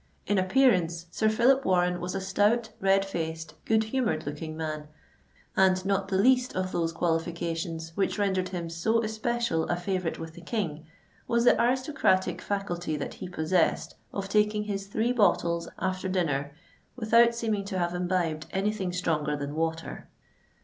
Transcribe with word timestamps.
In 0.25 0.39
appearance, 0.39 1.05
Sir 1.11 1.29
Phillip 1.29 1.63
Warren 1.63 2.01
was 2.01 2.15
a 2.15 2.21
stout, 2.21 2.71
red 2.79 3.05
faced, 3.05 3.53
good 3.65 3.83
humoured 3.83 4.25
looking 4.25 4.57
man; 4.57 4.87
and 5.55 5.85
not 5.85 6.07
the 6.07 6.17
least 6.17 6.55
of 6.55 6.71
those 6.71 6.91
qualifications 6.91 7.91
which 7.95 8.17
rendered 8.17 8.49
him 8.49 8.67
so 8.67 9.03
especial 9.03 9.65
a 9.65 9.75
favourite 9.75 10.17
with 10.17 10.33
the 10.33 10.41
King, 10.41 10.87
was 11.27 11.43
the 11.45 11.53
aristocratic 11.61 12.41
faculty 12.41 12.97
that 12.97 13.13
he 13.13 13.29
possessed 13.29 13.93
of 14.11 14.27
taking 14.27 14.63
his 14.63 14.87
three 14.87 15.11
bottles 15.13 15.69
after 15.77 16.09
dinner 16.09 16.51
without 16.95 17.35
seeming 17.35 17.63
to 17.65 17.77
have 17.77 17.93
imbibed 17.93 18.47
any 18.49 18.71
thing 18.71 18.91
stronger 18.91 19.37
than 19.37 19.53
water. 19.53 20.09